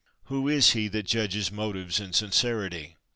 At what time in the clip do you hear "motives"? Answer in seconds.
1.51-1.99